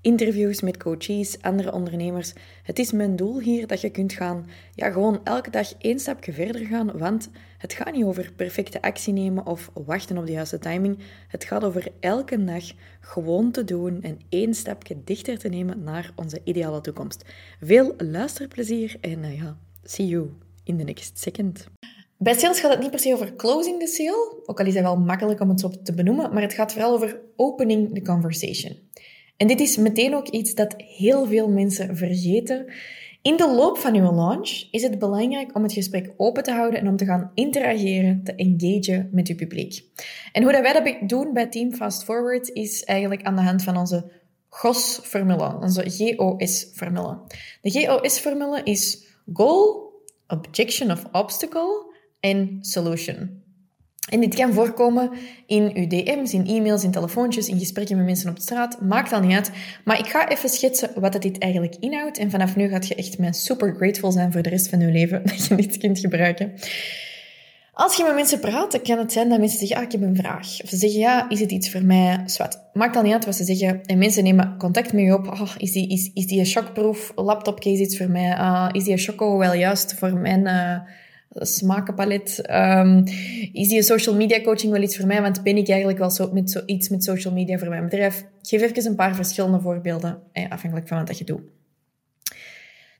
[0.00, 2.32] interviews met coaches, andere ondernemers.
[2.62, 6.32] Het is mijn doel hier dat je kunt gaan, ja, gewoon elke dag één stapje
[6.32, 10.58] verder gaan, want het gaat niet over perfecte actie nemen of wachten op de juiste
[10.58, 10.98] timing.
[11.28, 12.64] Het gaat over elke dag
[13.00, 17.24] gewoon te doen en één stapje dichter te nemen naar onze ideale toekomst.
[17.60, 20.30] Veel luisterplezier en uh, ja, see you
[20.64, 21.66] in the next second.
[22.18, 24.82] Bij sales gaat het niet per se over closing the sale, ook al is dat
[24.82, 28.76] wel makkelijk om het zo te benoemen, maar het gaat vooral over opening the conversation.
[29.38, 32.72] En dit is meteen ook iets dat heel veel mensen vergeten.
[33.22, 36.80] In de loop van uw launch is het belangrijk om het gesprek open te houden
[36.80, 39.82] en om te gaan interageren, te engagen met uw publiek.
[40.32, 43.62] En hoe dat wij dat doen bij Team Fast Forward is eigenlijk aan de hand
[43.62, 44.10] van onze
[44.48, 47.18] GOS-formule, onze GOS-formule.
[47.62, 49.92] De GOS-formule is Goal,
[50.28, 53.37] Objection of Obstacle en Solution.
[54.08, 55.10] En dit kan voorkomen
[55.46, 58.80] in uw DM's, in e-mails, in telefoontjes, in gesprekken met mensen op straat.
[58.80, 59.50] Maakt al niet uit.
[59.84, 62.18] Maar ik ga even schetsen wat dit eigenlijk inhoudt.
[62.18, 64.86] En vanaf nu gaat je echt mij super grateful zijn voor de rest van je
[64.86, 66.52] leven dat je dit kunt gebruiken.
[67.72, 70.16] Als je met mensen praat, kan het zijn dat mensen zeggen, ah, ik heb een
[70.16, 70.62] vraag.
[70.62, 72.22] Of ze zeggen, ja, is het iets voor mij?
[72.26, 72.68] Zwat.
[72.72, 73.80] Maakt al niet uit wat ze zeggen.
[73.84, 75.26] En mensen nemen contact met je op.
[75.26, 78.38] Oh, is, die, is, is die een shockproof laptopcase iets voor mij?
[78.38, 80.46] Uh, is die een choco wel juist voor mijn...
[80.46, 80.78] Uh,
[81.46, 82.42] smakenpalet.
[82.50, 83.02] Um,
[83.52, 85.22] is die social media coaching wel iets voor mij?
[85.22, 88.18] Want ben ik eigenlijk wel zo met zo, iets met social media voor mijn bedrijf?
[88.18, 91.42] Ik geef even een paar verschillende voorbeelden, eh, afhankelijk van wat je doet.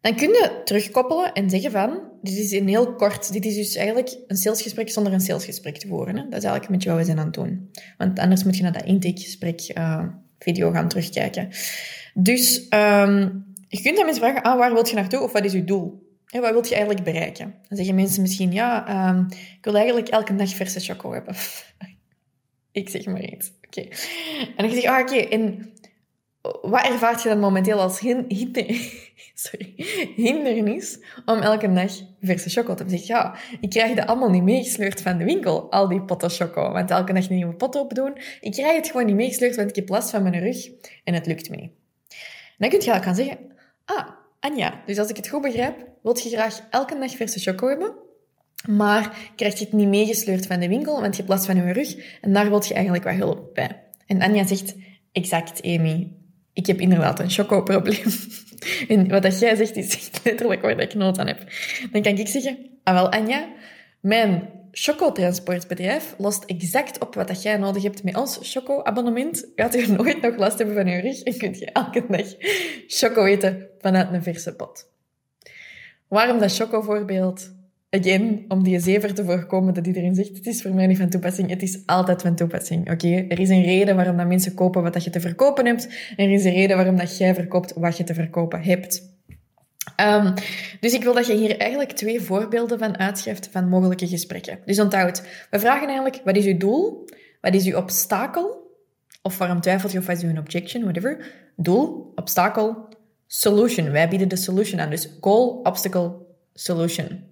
[0.00, 3.74] Dan kun je terugkoppelen en zeggen van, dit is een heel kort, dit is dus
[3.74, 6.16] eigenlijk een salesgesprek zonder een salesgesprek te voeren.
[6.16, 6.22] Hè?
[6.22, 7.70] Dat is eigenlijk een beetje wat aan het doen.
[7.98, 10.04] Want anders moet je naar dat intakegesprek uh,
[10.38, 11.48] video gaan terugkijken.
[12.14, 15.52] Dus um, je kunt aan mensen vragen, ah, waar wil je naartoe of wat is
[15.52, 16.05] je doel?
[16.26, 17.54] En wat wil je eigenlijk bereiken?
[17.68, 21.34] Dan zeggen mensen misschien, ja, um, ik wil eigenlijk elke dag verse choco hebben.
[22.72, 23.52] ik zeg maar iets.
[23.66, 23.80] Oké.
[24.56, 25.72] En dan zeg ah, oké, en
[26.62, 28.00] wat ervaart je dan momenteel als
[29.34, 29.74] sorry,
[30.16, 32.98] hindernis om elke dag verse choco te hebben?
[32.98, 36.72] Zeg ja, ik krijg dat allemaal niet meegesleurd van de winkel, al die potten choco.
[36.72, 38.18] Want elke dag een nieuwe pot open doen.
[38.40, 40.68] Ik krijg het gewoon niet meegesleurd, want ik heb last van mijn rug
[41.04, 41.70] en het lukt me niet.
[42.58, 43.38] En dan kun je gaan zeggen,
[43.84, 44.08] ah,
[44.40, 47.94] Anja, dus als ik het goed begrijp, wilt je graag elke dag verse choco hebben,
[48.68, 51.72] maar krijg je het niet meegesleurd van de winkel, want je hebt last van je
[51.72, 53.82] rug en daar wilt je eigenlijk wat hulp bij.
[54.06, 54.74] En Anja zegt,
[55.12, 56.12] exact Amy,
[56.52, 58.04] ik heb inderdaad een choco-probleem.
[58.88, 61.44] en wat dat jij zegt, is letterlijk waar ik nood aan heb.
[61.92, 63.48] Dan kan ik zeggen, ah wel Anja,
[64.00, 64.48] mijn
[64.78, 69.46] chocotransportbedrijf lost exact op wat dat jij nodig hebt met ons choco-abonnement.
[69.54, 72.26] Gaat je nooit nog last hebben van je rug en kunt je elke dag
[72.86, 74.88] choco eten vanuit een verse pot.
[76.08, 77.54] Waarom dat choco-voorbeeld?
[77.90, 81.08] Again, om die zever te voorkomen dat iedereen zegt, het is voor mij niet van
[81.08, 81.50] toepassing.
[81.50, 83.24] Het is altijd van toepassing, oké?
[83.28, 85.88] Er is een reden waarom dat mensen kopen wat dat je te verkopen hebt.
[86.16, 89.14] Er is een reden waarom dat jij verkoopt wat je te verkopen hebt.
[90.00, 90.34] Um,
[90.80, 94.58] dus ik wil dat je hier eigenlijk twee voorbeelden van uitschrijft van mogelijke gesprekken.
[94.64, 97.08] Dus onthoud, we vragen eigenlijk, wat is uw doel?
[97.40, 98.70] Wat is uw obstakel?
[99.22, 101.32] Of waarom twijfelt je of wat is uw objection, whatever.
[101.56, 102.85] Doel, obstakel,
[103.26, 103.90] solution.
[103.90, 104.90] Wij bieden de solution aan.
[104.90, 106.12] Dus goal, obstacle,
[106.54, 107.24] solution.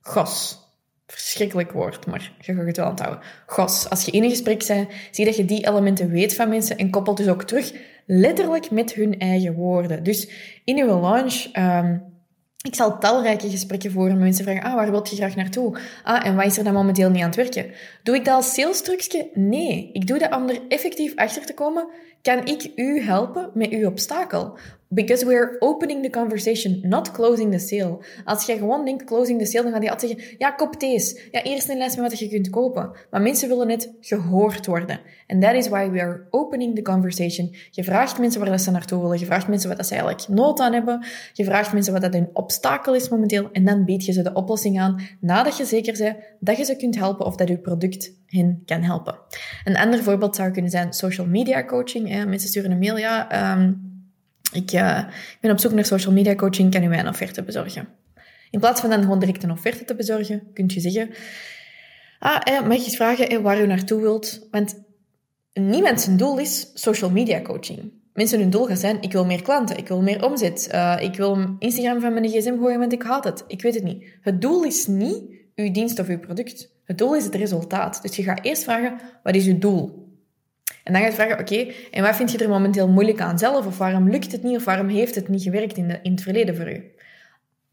[0.00, 0.62] GOS.
[1.06, 3.20] Verschrikkelijk woord, maar je gaat het wel onthouden.
[3.46, 3.90] GOS.
[3.90, 6.90] Als je in een gesprek bent, zie dat je die elementen weet van mensen en
[6.90, 7.72] koppelt dus ook terug
[8.06, 10.02] letterlijk met hun eigen woorden.
[10.02, 10.28] Dus
[10.64, 12.02] in uw launch, um,
[12.62, 15.78] ik zal talrijke gesprekken voeren met mensen vragen, ah, waar wilt je graag naartoe?
[16.02, 17.70] Ah, en wat is er dan momenteel niet aan het werken?
[18.02, 19.30] Doe ik dat als sales trucje?
[19.34, 19.90] Nee.
[19.92, 21.88] Ik doe dat om er effectief achter te komen,
[22.22, 24.58] kan ik u helpen met uw obstakel?
[24.94, 27.98] Because we're opening the conversation, not closing the sale.
[28.24, 31.20] Als jij gewoon denkt closing the sale, dan gaan die altijd zeggen, ja, koop deze.
[31.30, 32.90] Ja, eerst een lijst met wat je kunt kopen.
[33.10, 35.00] Maar mensen willen net gehoord worden.
[35.26, 37.54] And that is why we are opening the conversation.
[37.70, 39.18] Je vraagt mensen waar ze naartoe willen.
[39.18, 41.04] Je vraagt mensen wat ze eigenlijk nood aan hebben.
[41.32, 43.48] Je vraagt mensen wat dat hun obstakel is momenteel.
[43.52, 46.76] En dan bied je ze de oplossing aan, nadat je zeker bent dat je ze
[46.76, 49.18] kunt helpen of dat je product hen kan helpen.
[49.64, 52.08] Een ander voorbeeld zou kunnen zijn social media coaching.
[52.08, 53.52] Mensen sturen een mail, ja...
[53.56, 53.92] Um,
[54.54, 57.42] ik, uh, ik ben op zoek naar social media coaching, kan u mij een offerte
[57.42, 57.88] bezorgen?
[58.50, 61.10] In plaats van dan gewoon direct een offerte te bezorgen, kunt je zeggen,
[62.18, 64.48] ah, eh, mag je eens vragen eh, waar u naartoe wilt?
[64.50, 64.82] Want
[65.52, 67.92] niemand zijn doel is social media coaching.
[68.12, 71.14] Mensen hun doel gaat zijn, ik wil meer klanten, ik wil meer omzet, uh, ik
[71.16, 73.44] wil Instagram van mijn gsm gooien, want ik haat het.
[73.46, 74.04] Ik weet het niet.
[74.20, 75.22] Het doel is niet
[75.54, 76.70] uw dienst of uw product.
[76.84, 78.02] Het doel is het resultaat.
[78.02, 80.03] Dus je gaat eerst vragen, wat is je doel?
[80.84, 83.66] En dan ga je vragen, oké, en wat vind je er momenteel moeilijk aan zelf?
[83.66, 84.56] Of waarom lukt het niet?
[84.56, 86.92] Of waarom heeft het niet gewerkt in, het verleden voor u?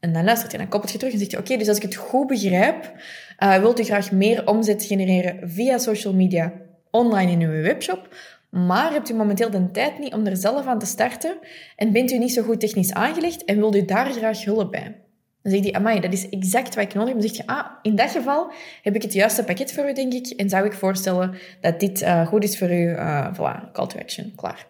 [0.00, 1.82] En dan luistert je, dan koppelt je terug en zegt je, oké, dus als ik
[1.82, 2.92] het goed begrijp,
[3.38, 6.52] uh, wilt u graag meer omzet genereren via social media,
[6.90, 8.14] online in uw webshop,
[8.50, 11.38] maar hebt u momenteel de tijd niet om er zelf aan te starten
[11.76, 14.96] en bent u niet zo goed technisch aangelegd en wilt u daar graag hulp bij?
[15.42, 17.20] Dan zegt hij, amai, dat is exact wat ik nodig heb.
[17.20, 18.52] Dan zeg je, ah, in dat geval
[18.82, 20.26] heb ik het juiste pakket voor u, denk ik.
[20.26, 22.88] En zou ik voorstellen dat dit uh, goed is voor u.
[22.88, 24.66] Uh, voilà, call to action, klaar.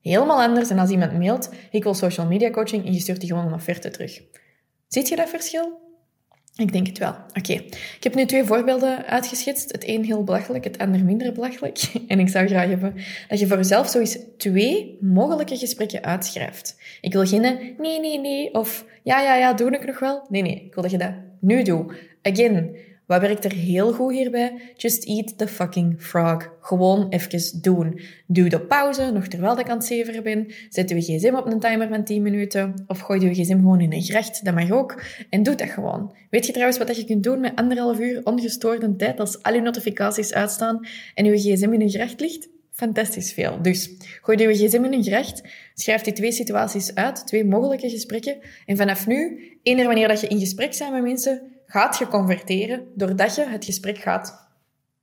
[0.00, 3.28] Helemaal anders dan als iemand mailt, ik wil social media coaching en je stuurt die
[3.28, 4.22] gewoon een offerte terug.
[4.88, 5.85] Ziet je dat verschil?
[6.56, 7.14] Ik denk het wel.
[7.34, 7.52] Oké.
[7.52, 9.72] Ik heb nu twee voorbeelden uitgeschetst.
[9.72, 11.78] Het een heel belachelijk, het ander minder belachelijk.
[12.08, 12.94] En ik zou graag hebben
[13.28, 14.02] dat je voor jezelf zo
[14.36, 16.76] twee mogelijke gesprekken uitschrijft.
[17.00, 17.40] Ik wil geen
[17.78, 20.26] nee, nee, nee, of ja, ja, ja, doe ik nog wel.
[20.28, 21.92] Nee, nee, ik wil dat je dat nu doet.
[22.22, 22.76] Again,
[23.06, 24.72] wat werkt er heel goed hierbij?
[24.76, 26.52] Just eat the fucking frog.
[26.60, 28.00] Gewoon even doen.
[28.26, 30.46] Doe de pauze, nog terwijl ik aan het zeveren ben.
[30.68, 32.84] Zet je gsm op een timer van 10 minuten.
[32.86, 35.02] Of gooi je gsm gewoon in een gerecht, dat mag ook.
[35.30, 36.14] En doe dat gewoon.
[36.30, 39.60] Weet je trouwens wat je kunt doen met anderhalf uur ongestoorde tijd als al je
[39.60, 42.48] notificaties uitstaan en je gsm in een gerecht ligt?
[42.72, 43.62] Fantastisch veel.
[43.62, 43.90] Dus
[44.22, 45.42] gooi je gsm in een gerecht,
[45.74, 48.36] schrijf die twee situaties uit, twee mogelijke gesprekken.
[48.66, 52.86] En vanaf nu, eender wanneer dat je in gesprek bent met mensen, gaat je converteren
[52.94, 54.48] doordat je het gesprek gaat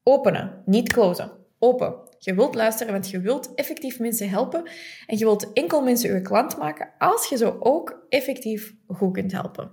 [0.04, 1.31] openen, niet closen.
[1.60, 1.95] Open.
[2.19, 4.63] Je wilt luisteren, want je wilt effectief mensen helpen
[5.07, 9.31] en je wilt enkel mensen je klant maken als je zo ook effectief goed kunt
[9.31, 9.71] helpen.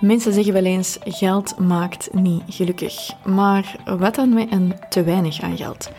[0.00, 3.24] Mensen zeggen wel eens: geld maakt niet gelukkig.
[3.24, 5.90] Maar wat dan met een te weinig aan geld?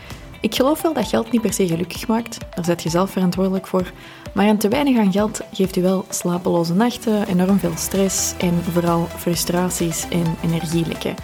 [0.42, 3.68] Ik geloof wel dat geld niet per se gelukkig maakt, daar zet je zelf verantwoordelijk
[3.68, 3.92] voor.
[4.34, 8.54] Maar een te weinig aan geld geeft u wel slapeloze nachten, enorm veel stress en
[8.72, 11.16] vooral frustraties en energielekken.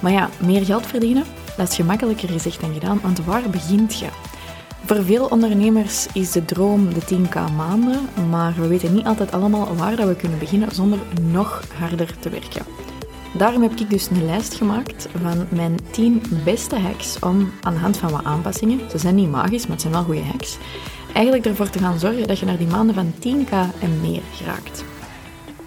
[0.00, 1.24] Maar ja, meer geld verdienen,
[1.56, 4.08] dat is gemakkelijker gezegd dan gedaan, want waar begint je?
[4.84, 9.76] Voor veel ondernemers is de droom de 10k maanden, maar we weten niet altijd allemaal
[9.76, 10.98] waar dat we kunnen beginnen zonder
[11.30, 12.62] nog harder te werken.
[13.34, 17.80] Daarom heb ik dus een lijst gemaakt van mijn 10 beste hacks om aan de
[17.80, 20.58] hand van wat aanpassingen, ze zijn niet magisch, maar het zijn wel goede hacks,
[21.12, 24.84] eigenlijk ervoor te gaan zorgen dat je naar die maanden van 10k en meer geraakt.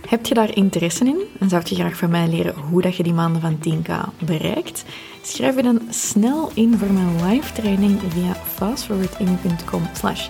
[0.08, 3.04] Heb je daar interesse in en zou je graag van mij leren hoe dat je
[3.04, 3.92] die maanden van 10k
[4.26, 4.86] bereikt?
[5.22, 10.30] Schrijf je dan snel in voor mijn live training via fastforwarding.com slash